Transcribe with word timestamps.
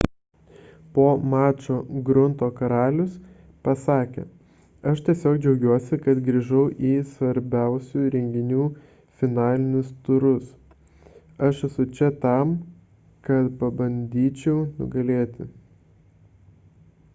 po 0.93 1.03
mačo 1.31 1.75
grunto 2.07 2.47
karalius 2.59 3.11
pasakė 3.67 4.23
aš 4.91 5.03
tiesiog 5.09 5.35
džiaugiuosi 5.43 5.99
kad 6.05 6.23
grįžau 6.29 6.63
į 6.91 6.93
svarbiausių 7.11 8.05
renginių 8.15 8.65
finalinius 9.21 9.91
turus 10.09 10.47
aš 11.49 11.63
esu 11.69 11.85
čia 11.99 12.11
tam 12.25 12.55
kad 13.29 13.53
pabandyčiau 13.65 14.57
nugalėti 14.81 15.47